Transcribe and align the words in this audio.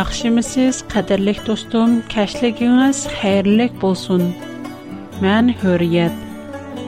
Яхшымысыз, 0.00 0.78
қадірлік 0.92 1.40
достым, 1.44 1.96
кәшлігіңіз 2.12 3.00
хайырлік 3.20 3.74
болсын. 3.82 4.22
Мән 5.20 5.50
Hürriyet. 5.60 6.14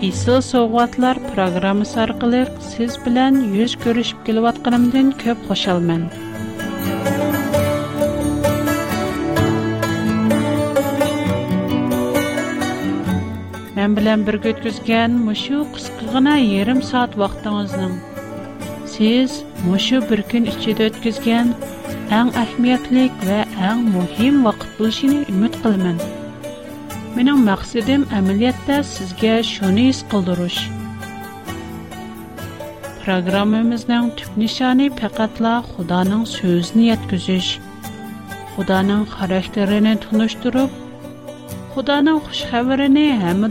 Исыл 0.09 0.39
соғатлар 0.47 1.21
программасы 1.35 1.98
арқылы 2.07 2.41
сіз 2.71 2.97
білән 3.05 3.35
yüz 3.59 3.75
көрішіп 3.83 4.23
келіп 4.29 4.47
атқанымдан 4.55 5.11
көп 5.25 5.43
қошалмын. 5.51 6.07
Мен 13.77 13.98
білән 13.98 14.25
бір 14.31 14.41
көткізген 14.48 15.20
мұшу 15.27 15.67
қысқығына 15.77 16.39
ерім 16.62 16.81
саат 16.91 17.12
Siz 17.19 17.69
Сіз 18.95 19.31
мұшу 19.69 20.01
бір 20.09 20.25
күн 20.33 20.48
ішчеді 20.53 20.89
өткізген 20.89 21.55
ən 22.12 22.29
əhmiyyətlik 22.37 23.09
ۋە 23.27 23.39
ən 23.71 23.79
mühim 23.95 24.34
vaxt 24.47 24.69
bilişini 24.79 25.19
ümid 25.33 25.55
qılmən. 25.65 25.98
Mənim 27.16 27.39
məqsədim 27.48 28.03
əməliyyətdə 28.19 28.77
sizə 28.91 29.33
şunu 29.51 29.84
his 29.89 30.01
qıldırış. 30.12 30.56
Proqramımızın 33.05 34.05
tük 34.20 34.30
nişanı 34.43 34.87
pəqatla 35.01 35.55
Xudanın 35.70 36.25
sözünü 36.37 36.83
yetküzüş. 36.91 37.47
Xudanın 38.56 39.03
xarakterini 39.17 39.92
tunuşdurub, 40.05 40.70
Xudanın 41.75 42.19
xoş 42.29 42.41
xəbərini 42.51 43.08
həmə 43.25 43.47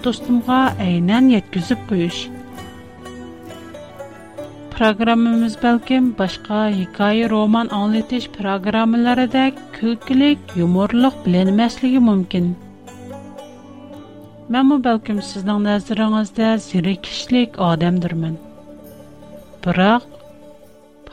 programmamiz 4.82 5.56
balkim 5.64 6.06
boshqa 6.20 6.60
hikoya 6.76 7.26
roman 7.34 7.68
anglatish 7.80 8.24
programmalaridek 8.38 9.60
kulkilik 9.76 10.54
yumorliq 10.62 11.18
bilinmasligi 11.26 12.02
mumkin 12.06 12.48
manmu 14.56 14.78
balkim 14.88 15.20
sizning 15.30 15.62
nazaringizda 15.68 16.50
zerikishlik 16.66 17.62
odamdirman 17.68 18.34
biroq 19.68 20.10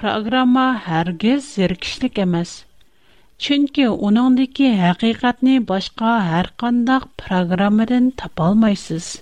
programma 0.00 0.66
hargiz 0.88 1.52
zerikishlik 1.58 2.24
emas 2.28 2.56
chunki 3.48 3.90
uningdiki 4.10 4.70
haqiqatni 4.84 5.54
boshqa 5.74 6.16
har 6.32 6.50
qandoq 6.64 7.08
programmadan 7.24 8.08
topolmaysiz 8.24 9.14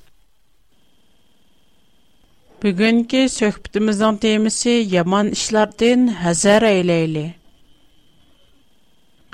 Бүгінгі 2.67 3.19
сөхбітіміздің 3.31 4.17
темісі 4.23 4.73
яман 4.93 5.29
ішлардын 5.35 6.01
әзәр 6.31 6.65
әйлейлі. 6.69 7.23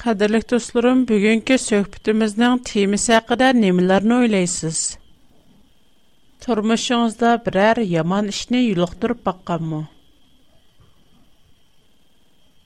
Қадырлық 0.02 0.44
достырым, 0.50 0.98
бүгінгі 1.08 1.56
сөхбітіміздің 1.62 2.58
темісі 2.69 3.14
әқіда 3.22 3.48
немілерін 3.62 4.12
ойлайсыз? 4.19 4.83
Тұрмышыңызда 6.44 7.33
бір 7.47 7.80
яман 7.94 8.28
ішіне 8.34 8.60
үліқтіріп 8.75 9.25
баққан 9.30 9.64
мұ? 9.72 9.80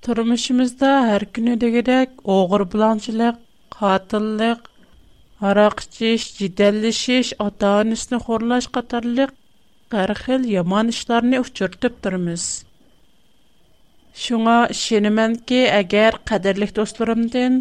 Тұрмышымызда 0.08 0.90
әр 1.14 1.28
күні 1.36 1.54
дегедек 1.62 2.18
оғыр 2.40 2.66
бұланшылық, 2.74 3.38
қатыллық, 3.78 4.66
арақ 5.46 5.86
жеш, 5.94 6.26
жиделлішеш, 6.42 7.36
ата-анысыны 7.50 8.18
qarxil 9.94 10.22
xil 10.24 10.42
yomon 10.52 10.88
ishlarni 10.92 11.38
uchirtib 11.40 11.98
turmiz 12.06 12.44
shunga 14.22 14.54
ishonamanki 14.74 15.60
agar 15.74 16.16
qadrli 16.30 16.66
do'stlarimdan 16.78 17.60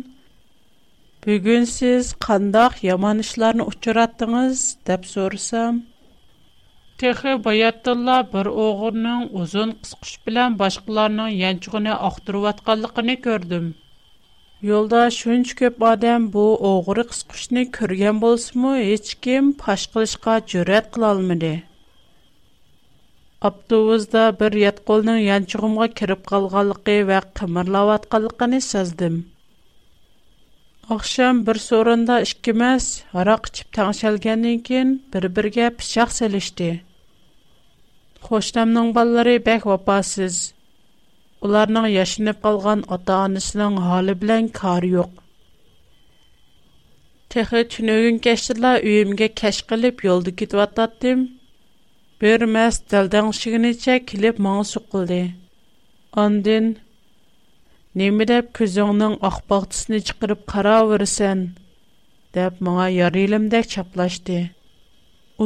bugun 1.25 1.67
siz 1.73 2.09
qandoq 2.27 2.79
yomon 2.87 3.21
ishlarni 3.25 3.67
uchratdingiz 3.73 4.63
deb 4.91 5.05
so'rasam 5.11 5.77
texi 7.03 7.35
bayatdilla 7.49 8.17
bir 8.33 8.49
o'g'irning 8.65 9.29
uzun 9.43 9.75
qisqish 9.85 10.15
bilan 10.29 10.57
boshqalarning 10.63 11.31
yanchug'ini 11.43 11.93
oqtirayotganligini 12.11 13.17
ko'rdim 13.29 13.69
Yolda 14.71 15.03
shuncha 15.19 15.59
ko'p 15.61 15.79
odam 15.93 16.27
bu 16.39 16.43
o'g'ri 16.73 17.03
qisqushni 17.13 17.63
ko'rgan 17.77 18.21
bo'lsa-mu, 18.25 18.71
hech 18.89 19.09
kim 19.25 19.51
pash 19.63 19.83
qilishga 19.95 20.35
jur'at 20.53 20.87
qila 20.95 21.11
Абдувызда 23.43 24.21
бір 24.39 24.53
ятқолның 24.61 25.17
янчуғымға 25.21 25.87
керіп 25.99 26.21
қалғалықи 26.29 26.93
ва 27.09 27.17
камарлават 27.39 28.05
қалғаны 28.13 28.59
саздым. 28.67 29.17
Ахшам 30.95 31.41
бір 31.49 31.59
соронда 31.63 32.21
ішкімаз, 32.27 32.87
арақ 33.23 33.49
чиптан 33.57 33.91
шалганын 33.99 34.61
кен 34.69 34.93
бір-бірге 35.15 35.67
пишақ 35.81 36.15
селишти. 36.19 36.69
Хоштамның 38.29 38.93
баллары 38.95 39.35
бәк 39.49 39.67
вапасыз. 39.69 40.39
Уларның 41.45 41.89
яшынып 41.91 42.39
қалған 42.45 42.85
ата-анысының 42.97 43.81
хали 43.87 44.15
білян 44.23 44.47
кари 44.61 44.93
йоқ. 44.95 45.11
Техи 47.35 47.65
түнегін 47.75 48.21
кештіла 48.29 48.77
үйімге 48.79 49.27
кешкіліп 49.41 50.05
йолды 50.07 50.31
кидваттаттим, 50.31 51.27
Бөр 52.23 52.43
мәс 52.55 52.77
дэлдан 52.91 53.33
шығын 53.37 53.65
ича 53.73 53.93
килип 54.09 54.37
маң 54.45 54.61
су 54.67 54.79
қылды. 54.91 55.17
Ан 56.23 56.37
дын, 56.45 56.69
«Немидап 58.01 58.53
көзуынның 58.59 59.17
ахбақтысны 59.29 59.99
чықырып 60.09 60.45
қарау 60.53 60.93
өрсен?» 60.97 61.41
Дэб 62.37 62.61
маңа 62.67 62.85
яр 62.97 63.19
илімдэк 63.25 63.67
чаплашди. 63.75 64.37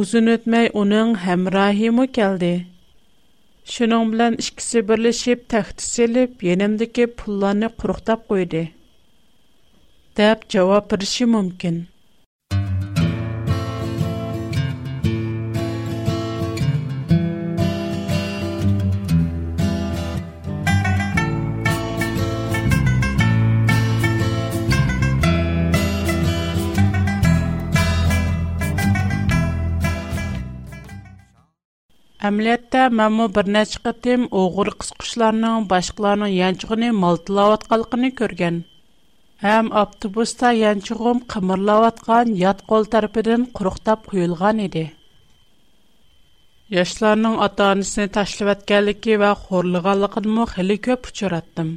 Узун 0.00 0.30
өтмэй 0.36 0.70
уның 0.82 1.14
хэмра 1.26 1.66
химу 1.80 2.06
келди. 2.20 2.52
Шын 3.74 3.96
оңбилан 3.98 4.38
ішкісі 4.42 4.84
бірлі 4.92 5.12
шип 5.24 5.42
тахтисилип, 5.50 6.42
енемдіки 6.54 7.06
пуланы 7.06 7.70
ئەمەلىيەتتە 32.28 32.80
مەنمۇ 32.96 33.26
بىر 33.36 33.46
نەچچە 33.52 33.78
قېتىم 33.84 34.24
ئوغۇر 34.38 34.68
قىسقۇچلارنىڭ 34.82 35.66
باشقىلارنىڭ 35.70 36.32
يانچۇقىنى 36.38 36.90
مالتىلاۋاتقانلىقىنى 37.04 38.10
كۆرگەن 38.20 38.58
ھەم 39.44 39.70
ئاپتوبۇستا 39.82 40.50
يانچۇقۇم 40.58 41.22
قىمىرلاۋاتقان 41.34 42.34
يات 42.42 42.60
قول 42.72 42.88
تەرىپىدىن 42.96 43.46
قۇرۇقداپ 43.60 44.04
قويۇلغان 44.12 44.60
ئىدى 44.66 44.82
yoshlarning 46.74 47.40
ota 47.44 47.70
onasini 47.76 48.04
tashlayotganligi 48.16 49.16
va 49.22 49.30
xo'rlaganligini 49.46 50.44
xili 50.52 50.76
ko'p 50.84 51.08
uchratdim 51.12 51.72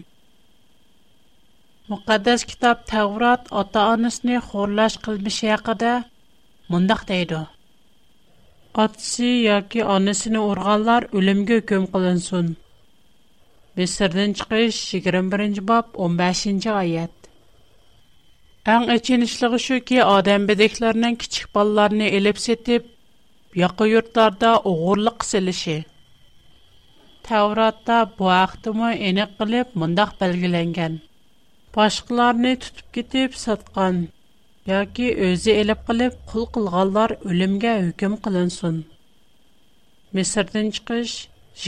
muqaddas 1.93 2.45
kitob 2.51 2.85
tavrat 2.93 3.49
ota 3.63 3.87
onasini 3.95 4.43
xo'rlash 4.51 4.99
qilmishi 5.07 5.51
haqida 5.55 5.95
mundoq 6.75 7.01
deydi 7.13 7.41
Атси, 8.73 9.29
яки 9.45 9.83
анысыны 9.85 10.39
урганлар 10.49 11.05
үлемгә 11.13 11.59
көм 11.69 11.83
кылынсын. 11.93 12.55
Мисырдан 13.77 14.33
чыгыш 14.33 14.79
21 14.97 15.59
бап 15.61 15.91
15 15.93 16.65
аят. 16.73 17.13
Аң 18.65 18.87
эченишлыгы 18.95 19.59
шу 19.61 19.77
ки 19.85 19.99
адам 20.01 20.47
бедекләрнең 20.49 21.19
кичик 21.21 21.51
балларын 21.53 22.01
элеп 22.07 22.41
сетип, 22.41 22.89
якы 23.61 23.89
йортларда 23.93 24.55
огырлык 24.71 25.21
кылышы. 25.29 25.85
Тавратта 27.29 27.99
бу 28.17 28.31
ахтымы 28.41 28.95
эне 28.97 29.27
кылып 29.37 29.75
мондак 29.77 30.17
белгеләнгән. 30.19 30.97
Башкаларны 31.77 32.57
тутып 32.65 32.89
китеп 32.97 33.35
саткан 33.35 34.07
yoki 34.69 35.07
o'zi 35.29 35.53
elib 35.61 35.79
qilib 35.87 36.13
qul 36.31 36.43
qilganlar 36.57 37.13
o'limga 37.29 37.71
hukm 37.87 38.13
qilinsin 38.27 38.75
misrdan 40.19 40.69
chiqish 40.77 41.15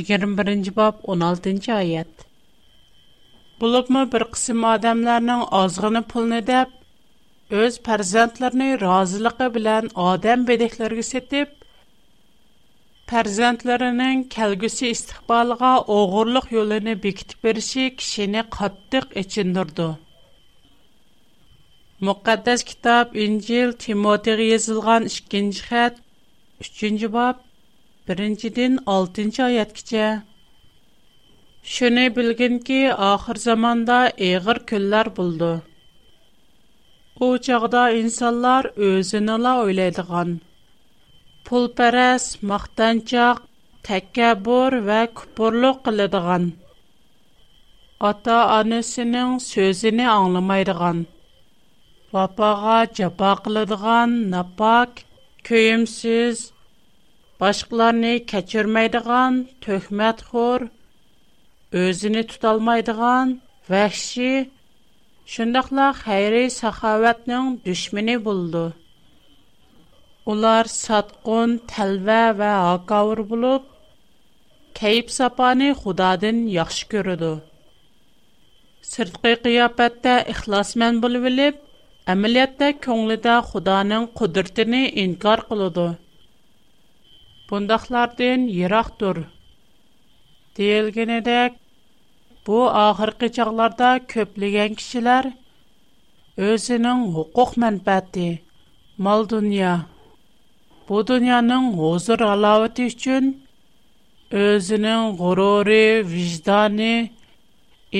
21 0.09 0.69
bob 0.77 1.01
16 1.15 1.55
oyat 1.77 2.23
bo'libmi 3.63 4.03
bir 4.13 4.25
qism 4.37 4.63
odamlarning 4.75 5.43
ozg'ini 5.59 6.03
pulni 6.13 6.39
deb 6.51 7.57
o'z 7.65 7.79
farzandlarini 7.89 8.69
roziligi 8.85 9.49
bilan 9.59 9.91
odam 10.05 10.47
bedeklarga 10.51 11.05
setib 11.09 11.53
farzandlarining 13.11 14.23
kelgusi 14.37 14.95
istiqboliga 14.95 15.73
o'g'irlik 15.99 16.49
yo'lini 16.59 16.95
bekitib 17.09 17.45
berishi 17.49 17.89
kishini 18.03 18.47
qattiq 18.61 19.15
echindirdi 19.25 19.91
مۇقەددەس 22.03 22.63
كىتاب 22.69 23.13
ئىنجىل 23.23 23.69
تىموتىغا 23.81 24.45
يېزىلغان 24.47 25.05
ئىككىنچى 25.09 25.61
خەت 25.67 25.99
ئۈچىنچى 26.65 27.09
باب 27.13 27.37
بىرىنچىدىن 28.09 28.75
ئالتىنچى 28.93 29.43
ئايەتكىچە 29.45 30.07
شۇنى 31.75 32.03
بىلگىنكى 32.17 32.81
ئاخىر 33.07 33.39
زاماندا 33.45 33.99
ئېغىر 34.27 34.59
كۈنلەر 34.73 35.09
بولىدۇ 35.21 35.53
u 37.25 37.31
چاغدا 37.47 37.85
insonlar 38.01 38.61
o'zinila 38.89 39.53
o'ylaydigan 39.63 40.33
pulparast 41.49 42.35
maqtanchoq 42.51 43.41
takabbur 43.91 44.77
va 44.91 44.99
kupurluq 45.21 45.79
qiladigan 45.89 46.51
ota 48.11 48.39
onasining 48.61 49.37
so'zini 49.51 50.09
anglamaydigan 50.19 51.01
vafoga 52.15 52.75
jafo 52.97 53.29
qiladigan 53.45 54.11
napok 54.33 54.91
ko'yimsiz 55.47 56.37
boshqalarni 57.41 58.11
kechirmaydigan 58.31 59.33
tuhmatxo'r 59.65 60.61
o'zini 61.81 62.23
tutolmaydigan 62.33 63.27
vahshi 63.73 64.29
shundoqla 65.33 65.87
xayri 66.03 66.45
saxovatning 66.59 67.47
dushmani 67.67 68.15
bo'ldi 68.29 68.63
ular 70.35 70.65
satqun 70.83 71.49
talva 71.73 72.21
va 72.43 72.53
hakavr 72.69 73.19
bo'lib 73.33 73.63
kayib 74.79 75.07
sapani 75.19 75.69
xudodan 75.83 76.39
yaxshi 76.57 76.83
ko'radi 76.95 77.33
sirtqi 78.93 79.33
qiyofatda 79.45 80.15
ixlosman 80.35 80.93
bo'lib 81.05 81.55
Әмілетті 82.13 82.67
көңліді 82.85 83.35
құданың 83.51 84.03
құдыртіні 84.17 84.81
инкар 85.03 85.41
қылыды. 85.49 85.85
Бұндақлардың 87.49 88.43
ерақ 88.65 88.91
тұр. 88.99 89.19
Дейілгенедек, 90.59 91.55
бұ 92.49 92.59
ағырқы 92.83 93.31
жағларда 93.39 93.89
көплеген 94.13 94.77
кішілер 94.81 95.31
өзінің 96.49 97.01
ұқық 97.23 97.57
мәнбәті, 97.65 98.27
мал 99.07 99.25
дүния. 99.33 99.73
Бұ 100.89 101.01
дүнияның 101.09 101.71
ғозыр 101.81 102.21
алауыты 102.29 102.85
үшін 102.93 103.33
өзінің 104.53 105.09
ғұрыры, 105.23 105.81
вижданы, 106.13 106.93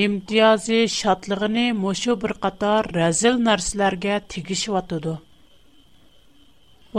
Имтиһас 0.02 0.64
эш 0.78 0.90
шатлыгыны 1.02 1.62
мошо 1.84 2.14
бер 2.22 2.32
катар 2.44 2.84
разил 2.98 3.38
нәрсәләргә 3.46 4.16
тигишип 4.32 4.74
атыды. 4.80 5.12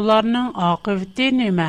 Уларның 0.02 0.48
ақибети 0.70 1.28
немә? 1.42 1.68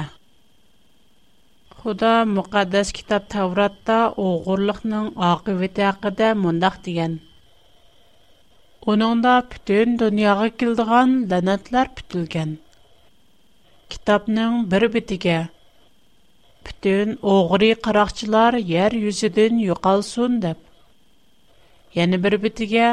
Худа 1.82 2.12
мөкъаддәс 2.36 2.92
китап 3.00 3.26
Тавротта 3.34 3.98
огырлыкның 4.28 5.10
ақибеты 5.30 5.84
хакында 5.90 6.28
мондах 6.46 6.80
дигән. 6.88 7.18
Уныңда 8.90 9.34
бүтән 9.52 9.98
дөньяга 10.04 10.48
килгән 10.64 11.10
ланатлар 11.34 11.90
бүтлгән. 12.00 12.56
Китапның 13.96 14.62
бер 14.72 14.88
бетлеге 14.96 15.36
бүтән 16.70 17.18
огыр 17.36 17.66
икарагчылар 17.74 18.54
йәр 18.74 18.96
юзыдан 19.10 19.60
Яны 21.98 22.18
бер 22.24 22.34
битге 22.42 22.88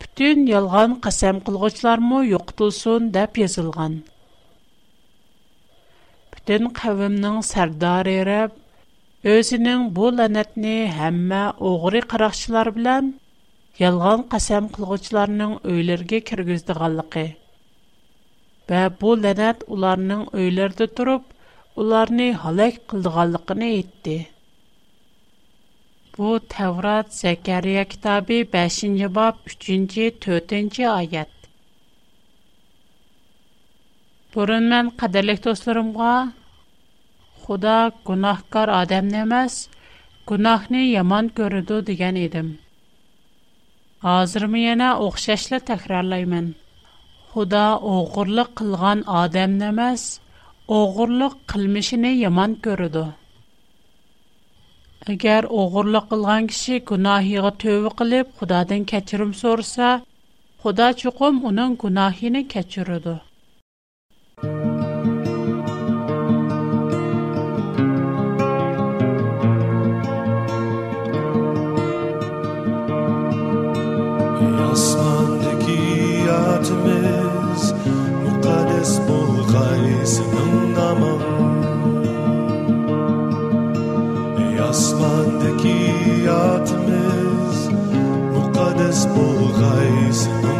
бүтән 0.00 0.42
ялған 0.48 0.92
قасам 1.04 1.38
кылгучлармы 1.46 2.18
юҡтылсын 2.30 3.06
деп 3.16 3.38
яҙылған. 3.40 3.94
Бүтән 6.34 6.68
ҡавүмнән 6.80 7.38
сәрдар 7.50 8.10
ире 8.12 8.36
өҙөнең 9.34 9.86
бу 9.98 10.12
ланәтне 10.18 10.74
һәммә 10.98 11.40
оғыры 11.70 12.02
ҡараҡчылар 12.12 12.70
билән 12.78 13.10
ялған 13.82 14.24
قасам 14.34 14.68
кылгучларның 14.76 15.56
үйләрге 15.72 16.20
киргиздиғанлығы. 16.30 17.26
Бә 18.72 18.82
бу 19.02 19.14
ланәт 19.24 19.64
уларның 19.78 20.24
үйләрҙә 20.42 20.90
турып, 21.00 21.24
уларны 21.84 22.30
халак 22.44 22.80
ҡылдығанлығын 22.94 23.66
иттө. 23.70 24.18
Bu 26.20 26.34
Təvrat 26.52 27.14
Zəkariya 27.16 27.84
kitabı 27.88 28.36
5-ci 28.54 29.06
bab 29.18 29.36
3-cü, 29.50 30.06
4-cü 30.24 30.82
ayət. 30.94 31.46
Burun 34.34 34.66
mən 34.72 34.90
qədərlik 35.00 35.38
dostlarımğa 35.46 36.10
Xuda 37.46 37.76
günahkar 38.10 38.68
adamni 38.82 39.22
emas, 39.22 39.56
günahni 40.28 40.82
yomon 40.90 41.32
ko'radi 41.40 41.78
degan 41.88 42.16
edim. 42.26 42.50
Hozirmi 44.08 44.60
yana 44.66 44.90
o'xshashla 45.08 45.62
takrorlayman. 45.72 46.52
Xudo 47.32 47.64
o'g'irlik 47.94 48.52
qilgan 48.60 49.06
odamni 49.22 49.66
emas, 49.72 50.04
o'g'irlik 50.82 51.40
qilmishini 51.54 52.12
yomon 52.24 52.58
ko'radi. 52.68 53.06
Agar 55.08 55.46
o'g'irlik 55.60 56.08
qilgan 56.08 56.48
kishi 56.50 56.74
gunohiga 56.90 57.52
tövbe 57.62 57.92
qilib, 58.00 58.34
Xudodan 58.40 58.84
kechirim 58.92 59.32
so'rasa, 59.42 59.88
Xudo 60.66 60.90
chuqum 61.04 61.40
uning 61.52 61.78
gunohini 61.86 62.44
kechiradi. 62.56 63.16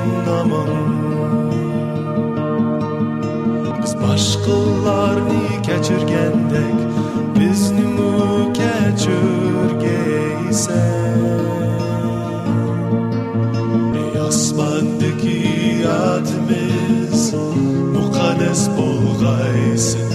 anlamam 0.03 0.91
Biz 3.83 3.95
başqalarni 3.97 5.43
keçirgendek 5.63 6.75
Bizni 7.41 7.81
mu 7.81 8.53
keçirgeysen 8.53 10.81
Ey 13.95 14.09
Yasmandaki 14.21 15.33
adımız, 15.89 17.23
Mukaddes 17.93 18.69
bulgaysin 18.77 20.10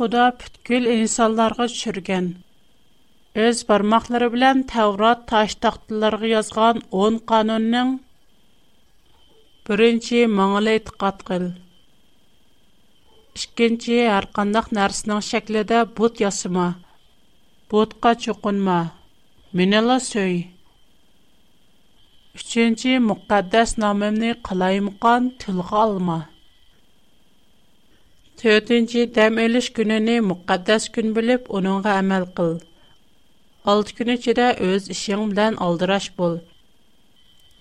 Худап 0.00 0.36
кыл 0.66 0.84
инсаларга 0.96 1.66
чүрген. 1.78 2.26
өз 3.46 3.56
бармақлары 3.70 4.28
белән 4.34 4.58
таврот 4.70 5.20
таш 5.32 5.50
тахтларга 5.64 6.30
10 6.30 7.18
канонның 7.32 7.88
1нче 9.74 10.20
мәңәле 10.38 10.74
дик 10.86 11.02
аткыл. 11.10 11.44
2нче 13.42 13.98
аркандак 14.18 14.72
нарсның 14.78 15.20
шәкледә 15.28 15.78
бут 16.00 16.14
ясыма, 16.30 16.66
бутка 17.74 18.10
чуқунма, 18.24 18.78
менәле 19.62 19.98
сөй. 20.10 20.34
3нче 22.44 22.92
мөхәддەس 23.10 23.70
номенне 23.84 24.30
кылаймыккан 24.48 25.22
алма. 25.84 26.20
Төртінші 28.40 29.00
дәм 29.16 29.36
өліш 29.40 29.66
күніні 29.76 30.12
мұқаддас 30.24 30.86
күн 30.94 31.10
біліп, 31.16 31.48
оныңға 31.58 31.90
әмәл 32.02 32.22
қыл. 32.38 32.54
Алты 33.72 33.92
күні 33.98 34.14
чедә 34.26 34.46
өз 34.68 34.86
ішің 34.94 35.24
білән 35.34 35.58
алдыраш 35.66 36.06
бол. 36.16 36.38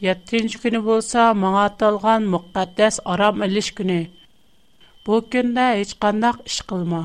Яттінші 0.06 0.62
күні 0.64 0.80
болса, 0.86 1.26
маңа 1.42 1.66
аталған 1.74 2.30
мұқаддас 2.36 3.02
арам 3.16 3.44
өліш 3.50 3.74
күні. 3.82 3.98
Бұл 5.04 5.26
күндә 5.36 5.66
еч 5.82 5.92
қандақ 6.00 6.40
іш 6.48 6.62
қылма. 6.72 7.02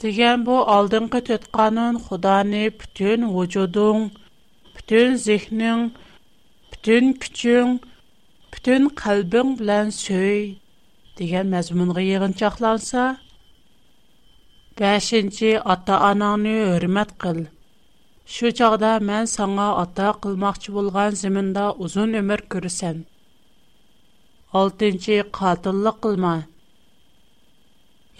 Деген 0.00 0.48
бұл 0.48 0.64
алдыңғы 0.78 1.20
төтқанын 1.28 2.00
құданы 2.06 2.64
бүтін 2.80 3.28
ғожудың, 3.36 4.06
бүтін 4.78 5.20
зихнің, 5.28 5.84
бүтін 6.72 7.12
күчің, 7.26 7.76
бүтін 8.56 8.88
қалбың 9.04 9.54
білән 9.60 9.92
сөй 10.00 10.54
деген 11.20 11.48
мәзмунга 11.52 12.00
йыгынчакланса, 12.08 13.02
5-нче 14.80 15.50
ата-анаңны 15.74 16.52
хөрмәт 16.72 17.10
кыл. 17.24 17.42
Шу 18.36 18.52
чагда 18.60 18.92
мен 19.10 19.28
саңа 19.32 19.66
ата 19.82 20.06
кылмакчы 20.24 20.72
булган 20.76 21.16
зиминда 21.22 21.66
узун 21.86 22.16
өмөр 22.20 22.44
күрсәм. 22.54 23.02
6-нче 24.54 25.18
катынлык 25.40 26.00
кылма. 26.06 26.32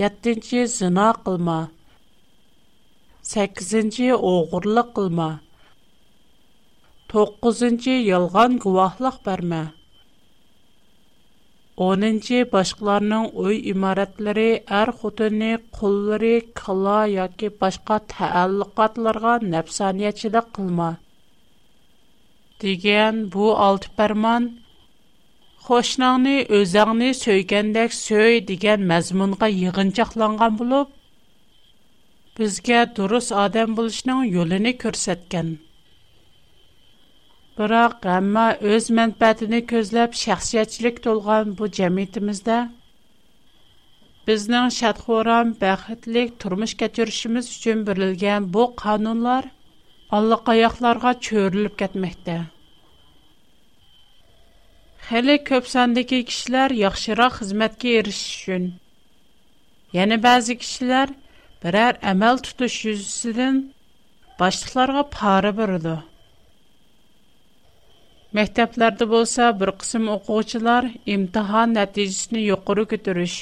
7-нче 0.02 0.66
зина 0.74 1.08
кылма. 1.24 1.58
8-нче 3.32 4.12
огырлык 4.34 4.92
кылма. 5.00 5.30
9-нче 7.12 7.98
ялган 8.04 8.58
ئونىنچى 11.80 12.38
باشقىلارنىڭ 12.54 13.22
ئۆي 13.42 13.58
ئىمارەتلىرى 13.70 14.42
ئەر 14.78 14.90
خوتۇنى 15.02 15.46
قۇللىرى 15.78 16.32
كالا 16.60 16.96
ياكى 17.12 17.50
باشقا 17.62 17.96
تەئەللۇقاتلىرىغا 18.14 19.36
نەپسانىيەتچىلىك 19.54 20.50
قىلما 20.58 20.90
دېگەن 22.66 23.22
بۇ 23.36 23.48
ئالتە 23.62 23.94
پەرمان 24.02 24.50
قوشناڭنى 25.70 26.36
ئۆزۈڭنى 26.52 27.10
سۆيگەندەك 27.22 27.96
سۆي 28.02 28.44
دېگەن 28.52 28.86
مەزمۇنغا 28.94 29.50
يىغىنچاقلانغان 29.62 30.60
بولۇپ 30.62 30.92
بىزگە 32.40 32.84
دۇرۇس 33.00 33.32
ئادەم 33.40 33.76
بولۇشنىڭ 33.80 34.24
يولىنى 34.38 34.76
كۆرسەتكەن 34.84 35.54
Biroq 37.60 37.96
hamma 38.10 38.44
o'z 38.74 38.84
manfaatini 38.98 39.58
ko'zlab 39.70 40.12
shaxsiyatchilik 40.24 40.96
to'lgan 41.06 41.50
bu 41.56 41.64
jamiyatimizda 41.78 42.54
bizning 44.30 44.68
shadxo'ram 44.76 45.48
baxtlik 45.64 46.30
turmush 46.44 46.72
kechirishimiz 46.82 47.46
uchun 47.56 47.78
berilgan 47.88 48.42
bu 48.54 48.64
qonunlar 48.84 49.44
allaqayoqlarga 50.20 51.12
cho'rilib 51.28 51.74
ketmoqda 51.82 52.36
hali 55.10 55.36
ko'p 55.52 55.66
sondagi 55.74 56.20
kishilar 56.32 56.70
yaxshiroq 56.84 57.34
xizmatga 57.42 57.90
erishish 58.00 58.30
uchun 58.46 58.64
yana 59.98 60.18
ba'zi 60.28 60.56
kishilar 60.64 61.08
biror 61.66 61.92
amal 62.14 62.34
tutish 62.48 62.78
yuzasidan 62.90 63.60
boshliqlarga 64.42 65.04
pora 65.18 65.52
beradi 65.62 65.96
Мәктәпләрдә 68.36 69.04
булса 69.10 69.46
бер 69.62 69.70
кысым 69.80 70.06
оқучылар 70.10 70.86
имтихан 71.14 71.74
нәтиҗәсен 71.78 72.38
юқоры 72.42 72.84
күтәрүш. 72.92 73.32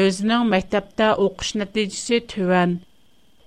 Өзінің 0.00 0.48
мәктәптә 0.54 1.12
оқыш 1.26 1.52
нәтиҗәсе 1.60 2.18
төвән, 2.32 2.72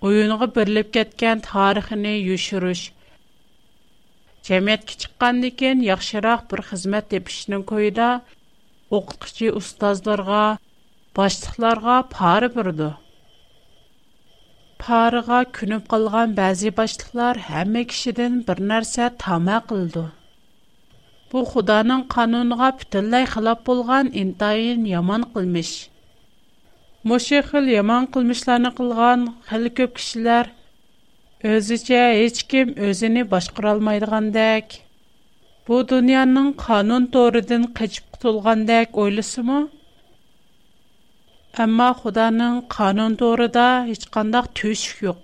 уйынга 0.07 0.47
берлеп 0.57 0.93
кеткән 0.97 1.43
тарихыны 1.47 2.13
юшырыш. 2.29 2.85
Җәмәткә 4.47 4.95
чыккандан 5.03 5.51
кин 5.59 5.81
яхшырак 5.87 6.47
бер 6.53 6.63
хезмәт 6.69 7.11
тепишнең 7.15 7.67
көйдә 7.73 8.07
оқытучы 8.99 9.51
устазларга, 9.59 10.43
башлыкларга 11.13 11.97
пары 12.15 12.49
бирде. 12.55 12.89
Парыга 14.85 15.43
күнүп 15.59 15.91
калган 15.91 16.39
бәзи 16.39 16.71
башлыклар 16.79 17.43
һәммә 17.51 17.83
кешедән 17.91 18.41
бер 18.47 18.63
нәрсә 18.73 19.11
тама 19.25 19.59
кылды. 19.67 20.07
Bu 21.33 21.41
Xudanın 21.45 22.01
qanuniga 22.15 22.77
bütünlüy 22.79 23.23
xilaf 23.23 23.65
bolğan 23.65 24.09
intayin 24.13 24.81
yaman 24.85 25.21
qılmış. 25.33 25.71
Moşe 27.03 27.39
xil 27.39 27.67
yaman 27.77 28.05
qılmışlarını 28.13 28.71
qılğan 28.79 29.21
xil 29.49 29.65
köp 29.77 29.91
kişilər 29.99 30.45
özüçə 31.51 32.01
heç 32.21 32.41
kim 32.51 32.73
özünü 32.89 33.23
başqara 33.31 33.71
almaydığandək 33.75 34.65
bu 35.67 35.79
dünyanın 35.93 36.51
qanun 36.65 37.05
torudan 37.15 37.63
qaçıb 37.79 38.05
qutulğandək 38.13 38.87
oylasımı? 39.03 39.59
Amma 41.63 41.89
Xudanın 42.01 42.61
qanun 42.75 43.15
toruda 43.23 43.67
heç 43.91 44.03
qandaq 44.17 44.45
tüş 44.61 44.85
yox. 45.01 45.17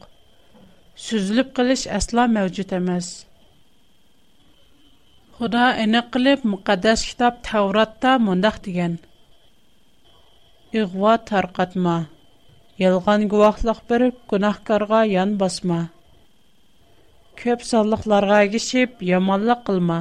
Süzülüb 0.96 1.50
qilish 1.60 1.86
asla 2.02 2.28
mövcud 2.28 2.72
emas. 2.82 3.12
Худа 5.38 5.65
эне 5.82 6.00
кылып 6.13 6.41
мукаддас 6.51 7.01
китап 7.06 7.34
Тавратта 7.46 8.17
мондак 8.27 8.56
деген. 8.67 8.96
Игъва 10.77 11.17
таркатма. 11.29 11.98
Йалған 12.82 13.27
гувахлык 13.29 13.77
берип, 13.89 14.15
гунахкарга 14.32 15.03
ян 15.06 15.36
басма. 15.38 15.77
Көп 17.41 17.62
саллыкларга 17.70 18.39
гишип, 18.50 19.01
яманлык 19.12 19.62
кылма. 19.63 20.00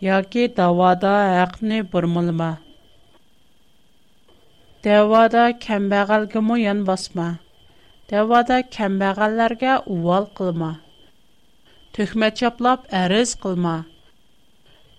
Яки 0.00 0.46
давада 0.56 1.14
хакны 1.40 1.82
бурмылма. 1.82 2.58
Давада 4.82 5.48
кембагалгымы 5.54 6.60
ян 6.66 6.84
басма. 6.84 7.38
Давада 8.10 8.62
кембагалларга 8.62 9.80
увал 9.86 10.26
кылма. 10.36 10.74
Төхмәт 11.96 12.34
чаплап 12.42 12.84
әриз 12.92 13.34
кылма. 13.40 13.80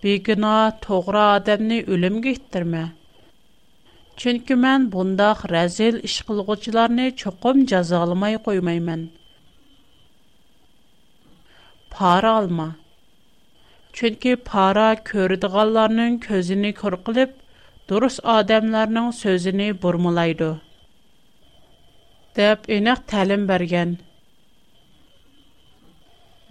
beguna 0.04 0.52
to'g'ri 0.84 1.20
odamni 1.32 1.76
o'limga 1.96 2.30
ittirma 2.36 2.80
chunki 4.22 4.54
man 4.62 4.80
bundoq 4.94 5.42
razil 5.52 5.98
ish 6.08 6.16
qilg'uvchilarni 6.30 7.04
cho'qim 7.22 7.60
jazolamay 7.72 8.34
qo'ymayman 8.48 9.02
pora 11.94 12.32
olma 12.40 12.66
chunki 14.00 14.32
pora 14.50 14.88
ko'radiganlarning 15.12 16.18
ko'zini 16.28 16.72
ko'r 16.82 16.98
qilib 17.10 17.38
durust 17.92 18.24
odamlarning 18.36 19.08
so'zini 19.22 19.68
burmulaydi 19.86 20.50
deb 22.40 22.70
aniq 22.78 23.06
ta'lim 23.14 23.46
bergan 23.54 23.94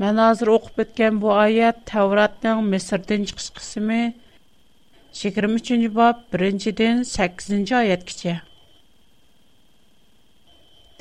Mən 0.01 0.17
hazır 0.21 0.49
oxub 0.55 0.79
ötən 0.83 1.17
bu 1.23 1.29
ayət 1.39 1.81
Tevratın 1.89 2.61
Misirdən 2.71 3.25
çıxış 3.31 3.47
qismi 3.57 3.97
23-cü 5.19 5.89
bab 5.97 6.23
1-dən 6.43 7.01
8-ci 7.09 7.75
ayətgəcə. 7.79 8.33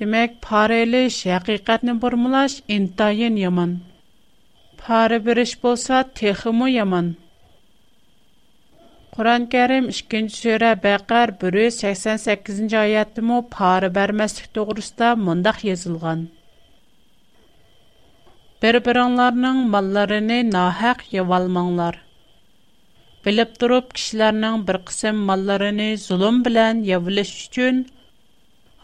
Demək, 0.00 0.35
parələş, 0.49 1.16
həqiqətni 1.33 1.95
burmulaş 2.02 2.57
intayin 2.76 3.38
yaman. 3.45 3.73
Parə 4.85 5.21
biriş 5.28 5.54
bolsa 5.64 6.02
teximi 6.21 6.69
yaman. 6.75 7.09
Quran-Kərim 9.16 9.88
2-ci 9.97 10.42
surə 10.42 10.75
Bəqər 10.85 11.33
188-ci 11.47 12.83
ayətdə 12.85 13.25
mə 13.33 13.40
parə 13.57 13.88
bərməslik 14.00 14.52
toğrusda 14.61 15.14
mındaq 15.28 15.64
yazılğan. 15.71 16.26
бір-біріңларының 18.62 19.58
малларыны 19.74 20.36
нахақ 20.46 21.02
евалмаңлар. 21.18 21.94
Біліп 23.24 23.54
тұрып, 23.62 23.94
кішілерінің 23.96 24.64
бір 24.70 24.78
қысым 24.90 25.20
малларыны 25.30 25.86
зұлым 26.02 26.42
білән 26.44 26.82
евіліш 26.92 27.30
үшін, 27.40 27.78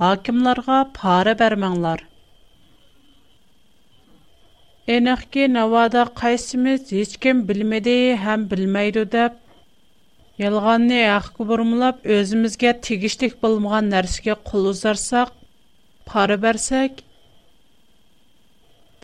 хакимларға 0.01 0.79
пары 1.01 1.35
бәрмәңлар. 1.43 2.07
Әніқке 4.97 5.45
навада 5.53 6.07
қайсымыз 6.23 6.95
ешкен 7.03 7.43
білмеді, 7.49 7.99
әм 8.17 8.49
білмейді 8.53 9.05
деп, 9.17 9.37
Ялғанны 10.37 10.97
әқ 11.15 11.29
бұрмылап, 11.49 12.03
өзімізге 12.13 12.75
тегіштік 12.85 13.39
болмаған 13.41 13.87
нәрсіге 13.95 14.35
қолызарсақ, 14.51 15.31
пары 16.05 16.37
бәрсәк, 16.43 17.01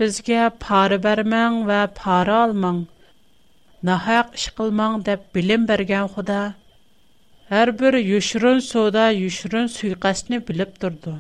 Сізге 0.03 0.45
пары 0.63 0.97
бәрмәң 1.03 1.57
вә 1.69 1.77
пары 1.97 2.37
Нахақ 2.51 3.85
нағай 3.89 4.23
қышқылман 4.35 4.95
дәп 5.09 5.27
білім 5.37 5.67
бірген 5.69 6.09
құда, 6.15 6.39
Әрбір 7.59 7.99
үшірін 8.01 8.59
суда, 8.69 9.05
үшірін 9.27 9.69
сүйің 9.75 10.43
біліп 10.49 10.75
тұрды. 10.83 11.15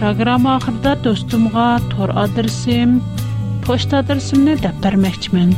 Программа 0.00 0.56
ақырда 0.62 0.96
дөстімға 1.04 1.68
тор 1.92 2.14
адресім, 2.24 2.96
пошт 3.68 3.92
адресімні 4.00 4.56
дәп 4.64 4.80
бірмәкшімен. 4.86 5.52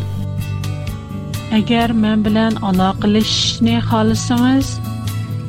Agar 1.57 1.91
men 1.99 2.21
bilan 2.25 2.53
aloqalashishni 2.69 3.73
xohlasangiz, 3.89 4.69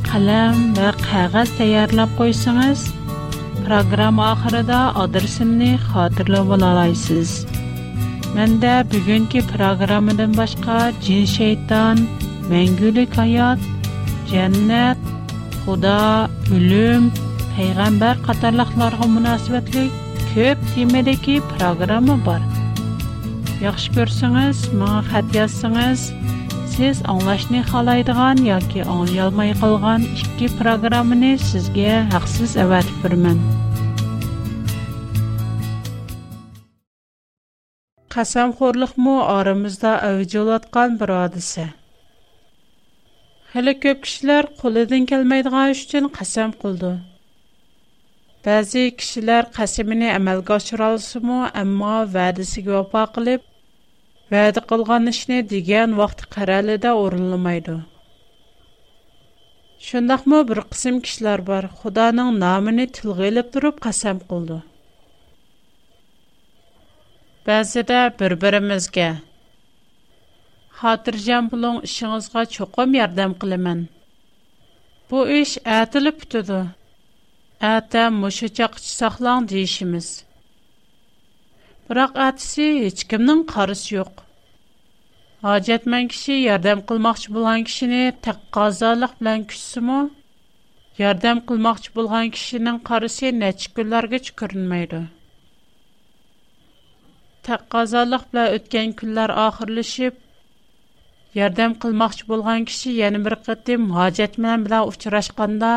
qalam 0.08 0.55
va 0.77 0.88
qog'oz 1.08 1.50
tayyorlab 1.60 2.10
qo'ysangiz, 2.22 2.79
proqram 3.67 4.15
oxirida 4.29 4.79
adresimni 5.03 5.67
xotirlab 5.89 6.48
olasiz. 6.58 7.29
Menda 8.39 8.74
bugungi 8.96 9.41
proqramdan 9.53 10.34
boshqa 10.39 10.79
jin 11.10 11.24
shayton, 11.38 11.98
mangulik 12.55 13.13
hayot, 13.22 13.62
jannat, 14.34 15.00
xudo, 15.62 15.96
o'lim, 16.58 17.12
payg'ambar 17.53 18.15
qatorliqlarga 18.29 19.05
munosabatli 19.17 19.86
ko'p 20.34 20.58
temadagi 20.74 21.36
programma 21.53 22.17
bor. 22.29 22.50
Yaxshi 23.62 23.91
ko'rsangiz, 23.94 24.58
menga 24.74 25.00
xat 25.10 25.27
yozsangiz, 25.38 26.03
siz 26.74 27.00
anglashni 27.12 27.60
xohlaydigan 27.72 28.39
yoki 28.46 28.80
anglayolmay 28.94 29.51
qolgan 29.60 30.08
ikki 30.22 30.48
programmani 30.62 31.30
sizga 31.50 32.00
haqsiz 32.13 32.56
avatib 32.63 32.98
birman. 33.03 33.38
Qasamxo'rliqmi 38.15 39.13
oramizda 39.36 39.94
avj 40.10 40.34
olayotgan 40.41 40.98
bir 41.03 41.13
hodisa. 41.20 41.68
ko'p 43.84 44.01
kishilar 44.08 44.44
qo'lidan 44.48 45.06
кулыдан 45.06 45.08
келмәйдиган 45.12 45.70
өчен 45.75 46.10
касам 46.18 46.51
кылды. 46.63 46.96
Бәзи 48.48 48.88
кешеләр 49.01 49.51
касымын 49.58 50.01
әмәлгә 50.18 50.56
ашыра 50.60 50.88
алсымы, 50.96 51.38
әмма 51.65 51.96
вәдисегә 52.18 52.74
вафа 52.80 53.03
кылып, 53.13 53.44
va'da 54.32 54.62
qilgan 54.72 55.04
ishni 55.14 55.38
degan 55.52 55.92
vaqt 56.02 56.20
qaralida 56.36 56.92
o'rinlamaydi 57.04 57.74
shundoqmi 59.88 60.40
bir 60.52 60.60
qism 60.76 60.96
kishilar 61.08 61.40
bor 61.50 61.64
xudoning 61.82 62.30
nomini 62.44 62.86
tilga 62.98 63.26
ilib 63.32 63.48
turib 63.56 63.78
qasam 63.86 64.18
qildi 64.30 64.60
ba'zida 67.50 68.00
bir 68.22 68.32
birimizga 68.46 69.10
xotirjam 70.84 71.52
bo'ling 71.56 71.78
ishingizga 71.92 72.44
cho'qim 72.56 72.90
yordam 73.00 73.32
qilaman 73.44 73.80
bu 75.12 75.20
ish 75.42 75.56
atilib 75.82 76.20
tutadi 76.32 76.62
ata 77.76 78.04
musha 78.22 78.48
chaqchi 78.62 78.90
saqlang 79.00 79.42
deyishimiz 79.56 80.08
biroq 81.92 82.12
ertasi 82.24 82.66
hech 82.82 83.02
kimning 83.12 83.40
qarisi 83.54 83.90
yo'q 83.94 84.20
hojatmand 85.48 86.10
kishi 86.14 86.36
yordam 86.42 86.82
qilmoqchi 86.92 87.32
bo'lgan 87.38 87.62
kishini 87.70 88.00
taqqozolik 88.28 89.16
bilan 89.22 89.42
kutsimi 89.54 89.98
yordam 91.02 91.42
qilmoqchi 91.50 91.90
bo'lgan 91.98 92.28
kishining 92.36 92.78
qarisi 92.90 93.32
necha 93.42 93.72
kunlargacha 93.80 94.34
ko'rinmaydi 94.42 95.00
taqqozolik 97.48 98.24
bilan 98.32 98.48
o'tgan 98.60 98.90
kunlar 99.02 99.30
oxirlashib 99.48 100.16
yordam 101.40 101.72
qilmoqchi 101.84 102.24
bo'lgan 102.32 102.62
kishi 102.70 102.90
yana 103.04 103.20
bir 103.26 103.36
qatim 103.50 103.82
hojatmand 103.98 104.62
bilan 104.70 104.84
uchrashganda 104.94 105.74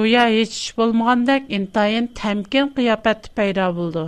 go'yo 0.00 0.24
hech 0.38 0.54
ish 0.58 0.70
bo'lmagandek 0.82 1.42
intayin 1.60 2.04
tamkin 2.22 2.66
qiyofati 2.80 3.28
paydo 3.38 3.68
bo'ldi 3.80 4.04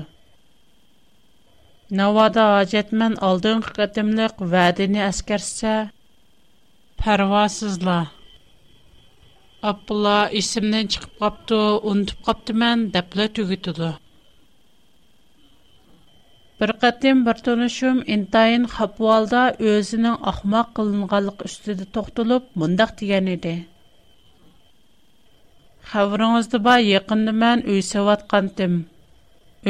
Навада 1.93 2.43
аҗәтмен 2.63 3.13
алдын 3.27 3.61
хәтемлек 3.67 4.39
вәдене 4.53 5.03
әскәрсә, 5.07 5.73
парвасызла. 6.97 7.99
Аппла 9.61 10.31
исемнән 10.41 10.89
чыгып 10.89 11.19
капты, 11.21 11.55
унтып 11.91 12.25
капты 12.25 12.53
мен 12.55 12.87
дәплә 12.95 13.29
түгетүде. 13.37 13.91
Бер 16.61 16.73
кәтем 16.81 17.23
бер 17.29 17.41
тонышым 17.45 18.03
интайын 18.17 18.67
хапвалда 18.77 19.45
өзенең 19.75 20.17
ахмак 20.33 20.73
кылынганлык 20.77 21.43
үстидә 21.51 21.85
токтылып, 21.93 22.45
мондак 22.55 22.97
дигән 22.97 23.27
иде. 23.37 23.67
Хәвриңизде 25.93 26.59
ба 26.65 26.79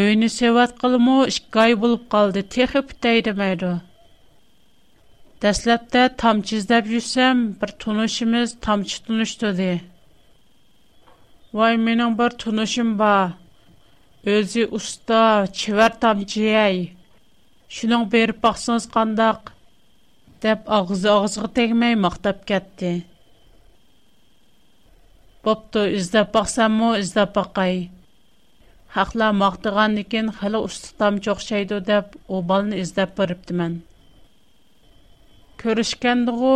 Өйіні 0.02 0.26
сөват 0.34 0.72
қылымы 0.82 1.12
үшкі 1.28 1.60
ай 1.64 1.74
болып 1.78 2.04
қалды, 2.10 2.40
тегі 2.50 2.80
бітейді 2.88 3.30
мәйді. 3.38 3.68
Дәсләпті 5.44 6.02
тамчы 6.18 6.56
іздәп 6.58 6.88
жүрсәм, 6.90 7.42
бір 7.60 7.74
тұнышымыз 7.84 8.56
тамчы 8.64 8.98
тұнышты 9.06 9.52
де. 9.54 9.68
Вай, 11.54 11.78
менің 11.78 12.16
бір 12.18 12.34
тұнышым 12.42 12.96
ба. 12.98 13.38
Өзі 14.26 14.66
ұста, 14.74 15.20
чевер 15.54 15.94
тамчы 16.02 16.42
әй. 16.58 16.80
Шының 17.70 18.08
беріп 18.10 18.42
бақсыңыз 18.48 18.88
қандақ. 18.96 19.54
Дәп 20.42 20.66
ағызы-ағызғы 20.74 21.52
тегмей 21.60 21.94
мақтап 22.02 22.42
кәтті. 22.50 22.96
Бопты, 25.46 25.86
іздәп 26.00 26.34
бақсам 26.34 26.80
мұ, 26.82 26.96
іздәп 27.04 27.36
бақай. 27.38 27.76
Бақсам 27.84 27.93
Хақла 28.94 29.28
мақтыған 29.34 29.98
екен 30.00 30.28
қалы 30.38 30.58
ұстықтам 30.68 31.16
жоқ 31.26 31.40
шайды 31.44 31.80
деп, 31.86 32.12
о 32.30 32.38
балыны 32.50 32.76
іздеп 32.78 33.16
біріпті 33.18 33.54
мен. 33.60 33.72
Көрішкенді 35.58 36.30
ғу, 36.42 36.52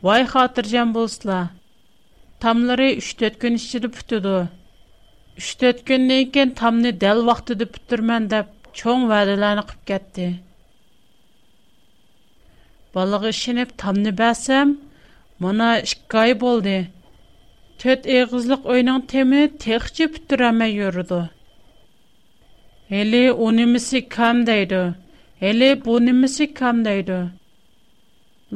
вай 0.00 0.24
қатыр 0.30 0.70
жән 0.70 0.94
Тамлары 2.44 2.86
үштет 3.00 3.36
күн 3.40 3.56
ішілі 3.60 3.88
бүтуду. 3.92 4.48
Үш 5.36 5.52
күн 5.60 6.08
екен 6.16 6.52
тамны 6.54 6.90
дәл 6.92 7.20
вақты 7.28 7.54
деп 7.60 7.76
деп, 7.84 8.48
чоң 8.72 9.04
вәліләні 9.08 9.60
қып 9.68 9.84
кетті. 9.88 10.30
Балығы 12.96 13.28
ішініп 13.36 13.76
тамны 13.76 14.12
бәсім, 14.12 14.78
мұна 15.40 15.70
ішкай 15.84 16.32
болды. 16.34 16.78
to'rt 17.84 18.04
eg'izliq 18.16 18.62
o'yning 18.74 19.00
temi 19.12 19.40
texchi 19.62 20.04
puturamay 20.12 20.70
yurdi 20.74 21.18
heli 22.92 23.20
u 23.44 23.46
nimisi 23.56 24.00
kam 24.14 24.38
deydi 24.48 24.78
heli 25.42 25.68
bu 25.84 25.94
nimisi 26.04 26.46
kam 26.60 26.76
deydi 26.86 27.18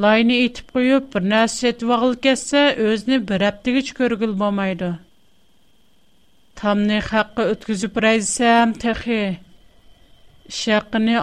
layni 0.05 0.37
itib 0.47 0.71
qo'yib 0.79 1.11
bir 1.17 1.23
narsa 1.35 1.57
setib 1.65 1.91
бир 2.05 2.15
ketsa 2.29 2.63
o'zini 2.87 3.19
bir 3.33 3.41
haptigich 3.49 3.91
хакка 3.99 4.29
bo'lmaydi 4.45 4.91
tamni 6.61 6.99
haqqa 7.13 7.43
o'tkazib 7.53 7.95
raysam 8.07 8.69
texi 8.85 9.23
ish 10.55 10.65
haqini 10.73 11.17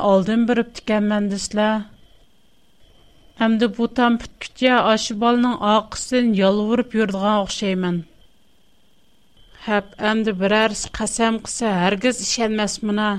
Әмді 3.43 3.67
бұтан 3.77 4.15
піткітке 4.19 4.69
ашы 4.73 5.15
балының 5.23 5.55
ақысын 5.71 6.29
елуіріп 6.39 6.95
үрдіған 7.01 7.41
оқшаймын. 7.47 7.97
Хәп, 9.67 9.91
әмді 10.13 10.37
бір 10.43 10.55
әрсі 10.61 10.93
қасам 11.01 11.41
қысы 11.49 11.67
әргіз 11.73 12.23
ішен 12.29 12.55
мәсміна. 12.61 13.09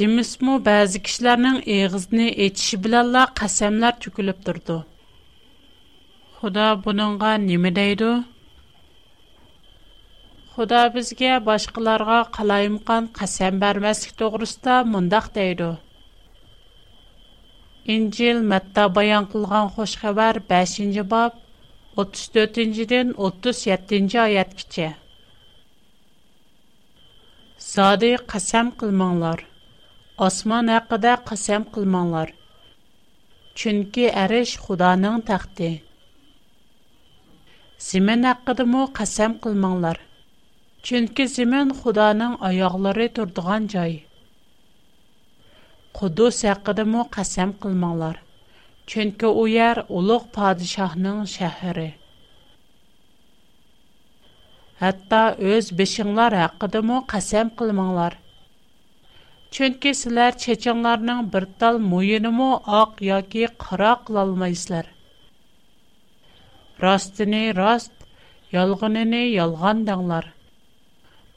Демисму 0.00 0.52
bəzi 0.66 0.98
kişilərinin 1.06 1.56
ağzını 1.72 2.26
etişi 2.44 2.76
bilənlə 2.84 3.22
qəsəmlər 3.40 3.96
tükülüb 4.04 4.38
durdu. 4.46 4.76
Xuda 6.36 6.68
bununğa 6.86 7.32
nə 7.42 7.72
deydi? 7.78 8.12
Xuda 10.54 10.80
bizə 10.94 11.34
başqalarına 11.50 12.20
qalayımqan 12.38 13.10
qəsəm 13.20 13.60
verməslik 13.66 14.14
doğrusunda 14.22 14.74
mundaq 14.94 15.26
deydi. 15.34 15.68
İncil 17.96 18.38
Mətta 18.54 18.84
bayan 19.00 19.28
qılğan 19.34 19.68
xoş 19.76 19.92
xəbər 20.04 20.36
5-ci 20.54 21.04
bab 21.12 21.36
34-dən 22.06 23.12
37-ci 23.30 24.24
ayət 24.26 24.50
keçə. 24.62 24.88
Zadi 27.72 28.12
qəsəm 28.34 28.76
qılmanglar. 28.80 29.40
Усман 30.24 30.68
хакыда 30.68 31.14
кәсем 31.28 31.62
кылмаңнар. 31.74 32.30
Чөнки 33.60 34.02
Әриш 34.22 34.50
Худаның 34.64 35.14
тахты. 35.30 35.68
Симен 37.84 38.26
хакыды 38.28 38.66
мо 38.72 38.82
кәсем 38.98 39.38
кылмаңнар. 39.46 39.96
Чөнки 40.88 41.24
Симен 41.36 41.72
Худаның 41.80 42.36
аяклары 42.50 43.06
турыдган 43.18 43.70
җай. 43.74 43.96
Кудус 46.00 46.42
хакыды 46.48 46.84
мо 46.92 47.06
кәсем 47.16 47.56
кылмаңнар. 47.64 48.20
Чөнки 48.90 49.32
ул 49.32 49.48
яр 49.56 49.86
улыг 49.88 50.28
падишаның 50.36 51.24
шәһәре. 51.38 51.88
Хәтта 54.82 55.24
үз 55.54 55.72
бешыңлар 55.80 56.36
хакыды 56.44 56.84
Чөнки 59.56 59.90
сілер 59.98 60.36
чечанларның 60.42 61.20
бір 61.32 61.44
тал 61.60 61.78
мойынымо 61.92 62.48
ақ 62.80 63.00
яки 63.06 63.40
қыра 63.62 63.88
қылалмайсылар. 64.10 64.86
Растыны 66.84 67.40
раст, 67.58 67.90
ялғыныны 68.58 69.22
ялған 69.32 69.80
даңлар. 69.88 70.28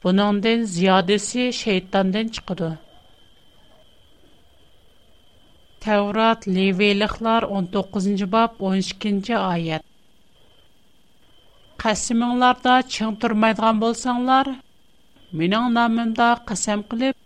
Бұныңден 0.04 0.62
зиядесі 0.76 1.48
шейтанден 1.62 2.30
чықыды. 2.38 2.70
Тәурат 5.84 6.46
левейліқлар 6.58 7.48
19 7.50 8.24
бап 8.36 8.54
12 8.62 9.34
айет. 9.40 9.82
Қасымыңларда 11.82 12.78
чың 12.94 13.18
тұрмайдыған 13.26 13.82
болсаңлар, 13.86 14.54
менің 15.42 15.70
намымда 15.80 16.30
қасам 16.50 16.86
қылып, 16.90 17.18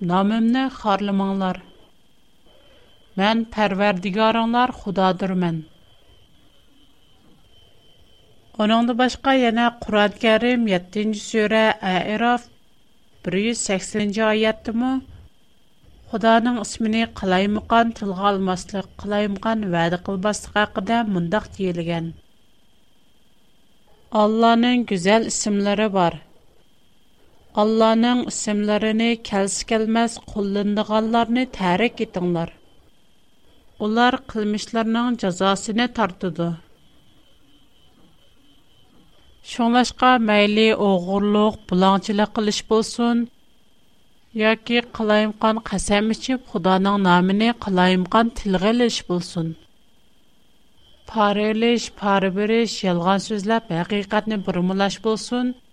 namimni 0.00 0.66
xarlamanglar. 0.76 1.60
Mən 3.16 3.46
pərverdigarınlar 3.54 4.72
xudadırmən. 4.82 5.62
Onunla 8.60 8.96
başqa 8.98 9.32
yana 9.36 9.70
Qur'an 9.80 10.12
Kerim 10.20 10.66
7-ci 10.68 11.20
surə 11.20 11.78
Əraf 11.80 12.44
180-ci 13.24 14.22
ayətdimi? 14.24 14.92
Xudanın 16.12 16.60
ismini 16.62 17.06
qalaymıqan 17.20 17.90
tilgə 17.98 18.28
almaslıq, 18.32 18.86
qalaymıqan 19.02 19.64
vədi 19.72 19.98
qılbaslıq 20.06 20.54
haqqında 20.60 21.02
mundaq 21.08 21.48
deyilgan. 21.58 22.12
Allah'ın 24.12 24.86
güzel 24.86 25.26
isimleri 25.26 25.92
var. 25.92 26.25
Allah'ның 27.60 28.18
isimlərini 28.30 29.04
kəlsi 29.26 29.64
kəlməz 29.70 30.16
qullanıdığanlarını 30.32 31.44
tərk 31.58 32.02
etdilər. 32.06 32.50
Onlar 33.86 34.16
qılmışlarının 34.32 35.16
cəzasını 35.22 35.86
tartıdı. 35.98 36.48
Şonlaşqa 39.54 40.10
məyli 40.32 40.66
oğurluq, 40.88 41.56
bulançılıq 41.72 42.34
qilish 42.40 42.60
bolsun, 42.74 43.24
yoki 44.44 44.82
qilayimqan 45.00 45.62
qasam 45.70 46.10
ichib 46.16 46.40
Xudoning 46.52 46.98
nomini 47.08 47.50
qilayimqan 47.66 48.34
tilg'a 48.42 48.72
ilish 48.76 49.00
bo'lsin. 49.12 49.50
Parilish, 51.14 51.86
parbirish, 52.02 52.76
yolg'on 52.90 53.20
so'zlab 53.30 53.64
haqiqatni 53.78 54.40
burmulash 54.50 55.04
bo'lsin– 55.08 55.46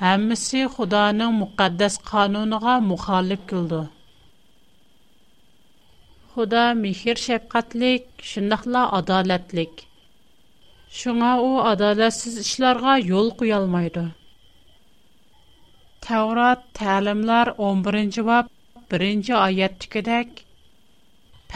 Həmmisi 0.00 0.60
Xudanın 0.74 1.34
müqəddəs 1.42 1.96
qanunuğa 2.10 2.74
müxalif 2.90 3.40
qıldı. 3.50 3.80
Xuda 6.36 6.62
mehir 6.78 7.20
şəfqətlik, 7.24 8.06
şundaqla 8.30 8.84
adalətlik. 9.00 9.74
Şuna 11.00 11.34
o 11.50 11.60
adaletsiz 11.72 12.38
işlərə 12.44 12.94
yol 13.10 13.28
qoya 13.42 13.58
almaydı. 13.60 14.06
Tevrat 16.08 16.64
Təlimlər 16.80 17.52
11-ci 17.68 18.24
bab 18.32 18.50
1-ci 18.96 19.36
ayətdikidək 19.44 20.34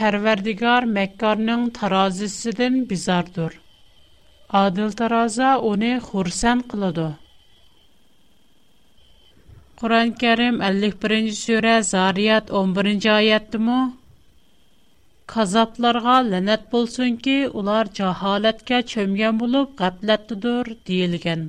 Pərverdigar 0.01 0.85
Məkkarın 0.99 1.65
tarazisindən 1.81 2.79
bizardır. 2.93 3.51
Adil 4.65 4.95
taraza 5.03 5.53
onu 5.75 5.95
xursan 6.11 6.67
qıladı. 6.73 7.13
Qur'an 9.79 10.11
Karim 10.19 10.59
51-ci 10.65 11.31
surə 11.37 11.71
Zariyat 11.87 12.51
11-ci 12.59 13.09
ayətdimi? 13.13 13.79
Qazablarga 15.33 16.15
lənət 16.29 16.63
bolsun 16.77 17.17
ki, 17.27 17.35
ular 17.63 17.91
cəhalətə 17.99 18.79
çömgən 18.93 19.43
olub 19.49 19.75
qəflətdədir 19.83 20.71
deyilgan. 20.91 21.43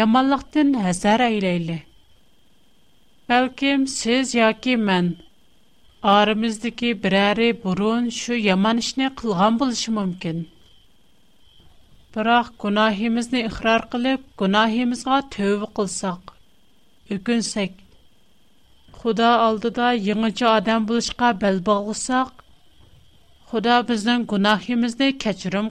yamanlıqdan 0.00 0.70
həsər 0.84 1.22
eyləyli. 1.24 1.74
Bəlkəm 3.30 3.82
siz 3.94 4.30
ya 4.36 4.48
ki 4.64 4.76
mən, 4.88 5.08
arımızdaki 6.14 6.92
birəri 7.02 7.50
burun 7.64 8.06
şu 8.20 8.38
yaman 8.48 8.80
işini 8.84 9.08
qılğan 9.20 9.58
buluşu 9.60 9.92
mümkün. 9.98 10.38
Bıraq 12.14 12.48
günahimizni 12.64 13.40
ixrar 13.48 13.82
qılıb, 13.92 14.22
günahimizga 14.42 15.18
tövbe 15.36 15.68
qılsaq, 15.80 16.24
ökünsək, 17.16 17.72
Xuda 19.02 19.28
aldıda 19.44 19.86
yığıncı 20.06 20.46
adam 20.56 20.88
buluşqa 20.88 21.28
bəl 21.42 21.58
bağlısaq, 21.68 22.32
Xuda 23.50 23.76
bizdən 23.90 24.26
günahimizni 24.32 25.08
keçirim 25.24 25.68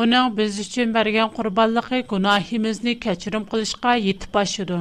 Onun 0.00 0.32
biz 0.38 0.56
üçün 0.60 0.94
bərgən 0.96 1.28
qurbanlıqı 1.36 1.98
günahimizni 2.12 2.92
keçirim 3.00 3.44
qılışqa 3.52 3.94
yetib 4.06 4.32
başıdı. 4.36 4.78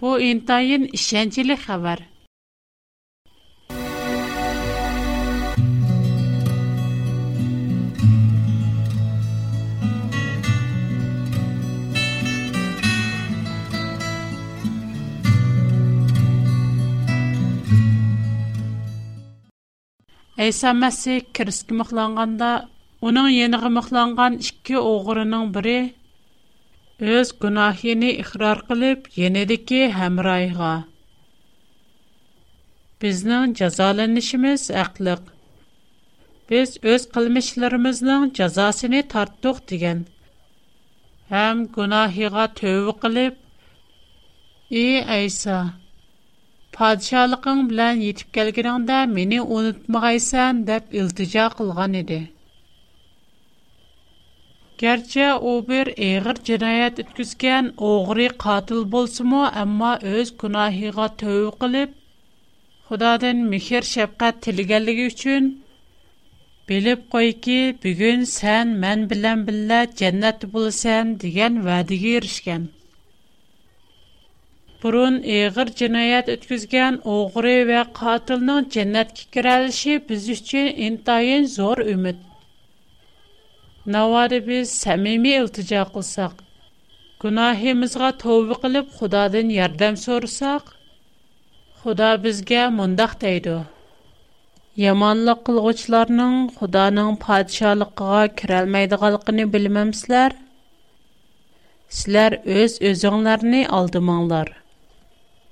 Bu 0.00 0.12
intayin 0.30 0.84
işəncili 1.00 1.56
xəbər. 1.66 2.06
Әйса 20.46 20.70
Мәсих 20.84 21.26
Кирскә 21.38 21.74
мөхланганда 21.80 22.50
Уның 23.10 23.24
ениғы 23.34 23.68
мұхланған 23.76 24.34
ішкі 24.42 24.74
оғырының 24.80 25.46
біре 25.54 25.70
өз 27.14 27.32
гунахиіні 27.44 28.10
іхрар 28.24 28.60
қилип, 28.68 29.08
енидіки 29.28 29.80
хэмрайға. 29.96 30.68
Бізнің 33.04 33.56
джаза 33.60 33.88
лэнишіміз 34.02 34.68
әклик. 34.84 35.24
Біз 36.52 36.76
өз 36.92 37.08
қылмышларымызның 37.16 38.28
джазасіни 38.38 39.00
тарттығ 39.16 39.58
диген. 39.72 40.04
Хэм 41.32 41.64
гунахиіға 41.74 42.44
төві 42.60 42.94
қилип, 43.02 43.40
«Ий, 44.82 45.00
Айса, 45.18 45.56
падишалығын 46.78 47.66
білян 47.74 48.04
етип 48.12 48.30
кәлгенанда 48.38 49.00
мини 49.16 49.42
унытмаға 49.48 50.14
ісан» 50.22 50.62
деп 50.70 50.94
илтижа 51.02 51.48
garchi 54.80 55.24
o 55.50 55.52
bir 55.70 55.86
og'ir 55.96 56.36
jinoyat 56.48 57.00
o'tkazgan 57.02 57.66
o'g'ri 57.88 58.28
qotil 58.44 58.78
bo'lsimu 58.94 59.40
ammo 59.62 59.90
o'z 60.12 60.30
gunohiga 60.42 61.06
tovba 61.22 61.50
qilib 61.64 61.90
xudodan 62.92 63.38
mehr 63.50 63.82
shafqat 63.94 64.40
tilaganligi 64.46 65.04
uchun 65.12 65.50
bilib 66.70 67.00
qo'yki 67.16 67.58
bugun 67.84 68.24
sen 68.36 68.72
men 68.86 69.00
bilan 69.12 69.44
bile 69.50 69.80
cennet 70.02 70.48
bo'lasan 70.54 71.12
degan 71.26 71.54
va'daga 71.68 72.12
erishgan 72.20 72.64
burun 74.84 75.16
eğir 75.36 75.68
jinoyat 75.82 76.32
o'tkazgan 76.36 77.00
o'g'ri 77.18 77.56
va 77.72 77.82
qotilning 78.02 78.64
jannatga 78.78 79.16
kikirelişi 79.20 79.94
biz 80.08 80.22
uchun 80.38 80.66
intayın 80.90 81.44
zo'r 81.58 81.80
umid 81.96 82.18
Navari 83.90 84.38
biz 84.46 84.70
səmimi 84.84 85.32
iltica 85.40 85.80
qılsaq, 85.92 86.34
günahimizga 87.24 88.10
tövbə 88.22 88.58
qılıb 88.64 88.92
Xudadan 88.98 89.48
yardım 89.54 89.96
sorusaq, 90.02 90.68
Xuda 91.82 92.10
bizə 92.26 92.60
mundaq 92.76 93.16
deydi. 93.24 93.56
Yamanlıq 94.84 95.40
qılğıçlarının 95.48 96.36
Xudanın 96.58 97.16
padişahlığına 97.26 98.22
kirəlməydiganlığını 98.42 99.46
bilməmsizlər? 99.56 100.30
Sizlər 101.96 102.38
öz 102.60 102.72
özüңlərni 102.92 103.64
aldımanglar. 103.80 104.48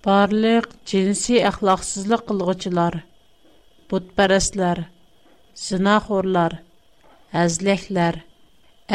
Barlıq 0.06 0.70
cinsi 0.92 1.42
əxlaqsızlıq 1.50 2.22
qılğıçılar, 2.30 2.94
butpərəslər, 3.90 4.78
zinaxorlar, 5.66 6.52
әзләхләр. 7.38 8.16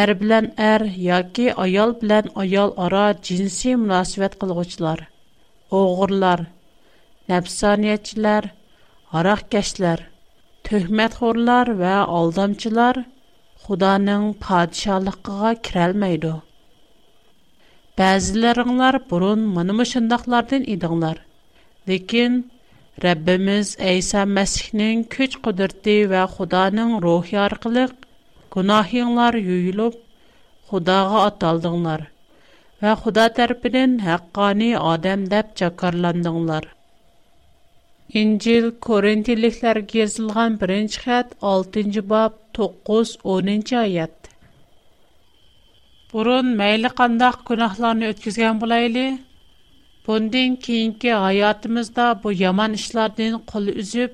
Әр 0.03 0.11
белән 0.21 0.47
әр 0.63 0.83
яки 1.01 1.45
аял 1.65 1.93
белән 2.01 2.31
аял 2.43 2.73
ара 2.85 3.03
җинси 3.27 3.75
мөнәсәбәт 3.83 4.33
кылгычлар, 4.41 5.05
огырлар, 5.71 6.43
нәфсаниячләр, 7.31 8.49
арак 9.13 9.45
кәшләр, 9.55 10.03
төһмәт 10.67 11.15
хорлар 11.21 11.71
ва 11.79 12.01
алдамчылар 12.07 13.03
Худаның 13.65 14.27
падишалыкка 14.39 15.55
кирә 15.65 15.87
алмыйды. 15.87 16.35
Бәзләреңнәр 17.97 18.99
бурын 19.09 19.41
моны 19.55 19.85
шундыйлардан 19.89 20.67
идеңнәр. 20.75 21.23
Ләкин 21.87 22.35
Рәббимиз 23.01 23.71
Әйса 23.79 24.27
Мәсихнең 24.37 25.01
көч-кудрәте 25.15 25.97
ва 26.11 26.27
Худаның 26.35 26.99
рухи 27.01 27.39
аркылы 27.47 27.87
gunohinglar 28.55 29.33
yuyilib 29.47 29.95
xudoga 30.71 31.19
ataldinglar 31.29 32.01
va 32.85 32.91
xudo 33.01 33.25
tarafidan 33.39 33.93
haqqoniy 34.07 34.69
odam 34.91 35.21
deb 35.33 35.47
jakorlandinglar 35.61 36.63
injil 38.21 38.65
korintiliklarga 38.87 39.95
yozilgan 40.01 40.51
birinchi 40.61 41.01
xat 41.07 41.33
oltinchi 41.51 42.01
bob 42.13 42.31
to'qqiz 42.59 43.09
o'ninchi 43.35 43.75
oyat 43.81 44.31
burun 46.13 46.53
mayli 46.63 46.89
qandoq 47.01 47.37
gunohlarni 47.51 48.05
o'tkazgan 48.13 48.55
bo'layli 48.63 49.05
bundan 50.07 50.51
keyingi 50.67 51.11
hayotimizda 51.25 52.07
bu 52.23 52.29
yomon 52.45 52.71
ishlardan 52.81 53.33
qo'l 53.53 53.67
uzib 53.83 54.11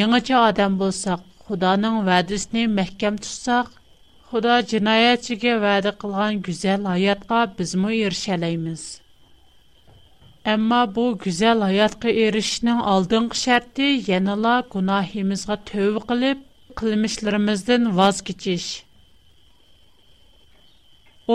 yangicha 0.00 0.36
odam 0.50 0.72
bo'lsaq 0.82 1.20
Xudanın 1.48 1.96
vədisini 2.06 2.60
məhkəm 2.74 3.16
tutsaq, 3.24 3.66
Xuda 4.30 4.52
cinayətçiyə 4.70 5.56
vədə 5.64 5.90
qılğan 6.04 6.38
gözəl 6.46 6.86
həyatqa 6.90 7.40
bizmə 7.58 7.90
erişələyimiz. 8.06 8.84
Amma 10.52 10.78
bu 10.96 11.04
gözəl 11.24 11.60
həyatqa 11.66 12.14
erişinin 12.22 12.80
aldınqı 12.94 13.40
şərti 13.42 13.90
yanıla 14.06 14.54
günahimizə 14.76 15.58
tövbə 15.72 16.02
qılıb, 16.12 16.40
qılmışlarımızdan 16.80 17.86
vaz 18.00 18.22
keçiş. 18.30 18.70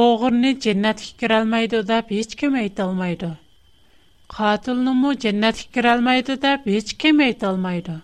Oğurni 0.04 0.56
cənnətə 0.68 1.14
girəlməydi 1.24 1.84
deyə 1.94 2.10
heç 2.16 2.36
kim 2.42 2.60
ayta 2.66 2.90
almaydı. 2.90 3.32
Qatilni 4.40 4.98
mu 5.04 5.16
cənnətə 5.28 5.70
girəlməydi 5.80 6.40
deyə 6.48 6.60
heç 6.74 6.96
kim 7.06 7.28
ayta 7.30 7.54
almaydı 7.54 8.02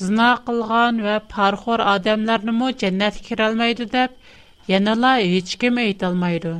zina 0.00 0.26
qilgan 0.46 0.98
va 1.06 1.14
parxo'r 1.34 1.80
odamlarnimi 1.94 2.68
jannatga 2.82 3.24
kirolmaydi 3.28 3.86
deb 3.96 4.10
yanala 4.72 5.10
hech 5.32 5.50
kim 5.64 5.74
aytolmaydi 5.86 6.52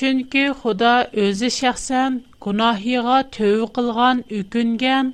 chunki 0.00 0.42
xudo 0.60 0.92
o'zi 1.24 1.48
shaxsan 1.60 2.10
gunohiga 2.46 3.16
tövbe 3.36 3.70
qilgan 3.78 4.16
o'kingan 4.40 5.12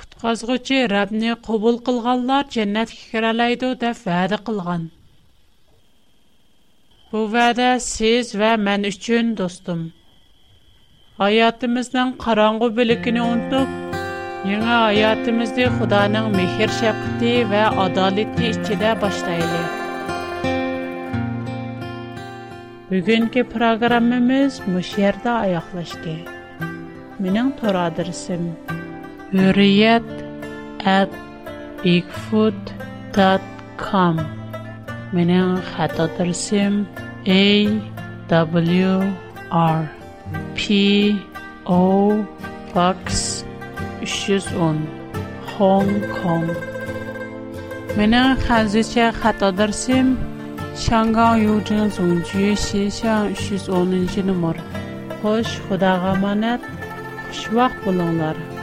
qutqazg'uchi 0.00 0.78
rabni 0.94 1.32
qabul 1.50 1.76
qilganlar 1.90 2.44
jannatga 2.56 3.02
kiralaydi 3.10 3.68
deb 3.84 3.96
va'da 4.08 4.38
qilgan 4.50 4.82
bu 7.12 7.20
va'da 7.36 7.70
siz 7.92 8.26
va 8.42 8.50
men 8.68 8.80
uchun 8.92 9.26
do'stim 9.42 9.80
hayotimizning 11.22 12.10
qorong'u 12.26 12.68
bilikini 12.80 13.22
unutib 13.34 13.68
Яңа 14.46 14.74
аятымызды 14.92 15.64
Худаның 15.76 16.26
мехер 16.36 16.70
шапкыты 16.76 17.30
вә 17.50 17.62
адалетті 17.84 18.44
ішчедә 18.52 18.90
баштайлы. 19.00 19.62
Бүгінгі 22.90 23.42
программымыз 23.50 24.60
мүшерді 24.70 25.32
аяқлашды. 25.32 26.30
Менің 27.18 27.50
тұр 27.58 27.74
адресім. 27.86 28.46
at 29.36 31.10
eekfood.com 31.82 32.84
bigfoot.com 33.14 34.16
Менің 35.12 35.46
A 35.82 35.84
W 38.28 39.14
R 39.50 39.82
P 40.54 40.58
O 41.66 41.80
310 44.06 44.80
Hong 45.58 45.92
Kong. 46.16 46.48
Менің 47.98 48.36
қазірше 48.46 49.06
қата 49.22 49.48
дәрсім 49.58 50.12
Шанған 50.86 51.42
Юджин 51.42 51.90
Зунджи 51.96 52.52
Шешан 52.66 53.32
310 53.34 54.22
номер. 54.30 54.60
Хош, 55.22 55.56
худага 55.68 56.14
манат, 56.22 56.62
Хуш 57.26 57.46
вақт 57.58 57.82
болыңлар. 57.88 58.55